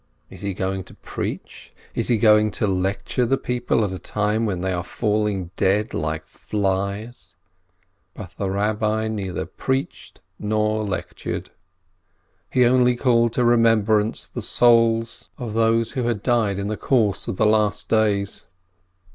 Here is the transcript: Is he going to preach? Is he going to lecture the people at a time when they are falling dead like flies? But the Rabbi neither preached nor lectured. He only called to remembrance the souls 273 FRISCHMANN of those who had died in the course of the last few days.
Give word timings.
Is 0.31 0.41
he 0.41 0.55
going 0.55 0.83
to 0.85 0.95
preach? 0.95 1.71
Is 1.93 2.07
he 2.07 2.17
going 2.17 2.49
to 2.57 2.65
lecture 2.65 3.23
the 3.23 3.37
people 3.37 3.85
at 3.85 3.93
a 3.93 3.99
time 3.99 4.47
when 4.47 4.61
they 4.61 4.73
are 4.73 4.83
falling 4.83 5.51
dead 5.57 5.93
like 5.93 6.25
flies? 6.25 7.35
But 8.15 8.31
the 8.35 8.49
Rabbi 8.49 9.07
neither 9.09 9.45
preached 9.45 10.19
nor 10.39 10.83
lectured. 10.83 11.51
He 12.49 12.65
only 12.65 12.95
called 12.95 13.33
to 13.33 13.45
remembrance 13.45 14.25
the 14.25 14.41
souls 14.41 15.29
273 15.37 15.43
FRISCHMANN 15.43 15.47
of 15.47 15.53
those 15.53 15.91
who 15.91 16.07
had 16.07 16.23
died 16.23 16.57
in 16.57 16.69
the 16.69 16.77
course 16.77 17.27
of 17.27 17.37
the 17.37 17.45
last 17.45 17.87
few 17.87 17.97
days. 17.99 18.47